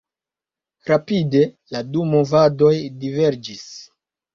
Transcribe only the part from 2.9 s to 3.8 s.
diverĝis.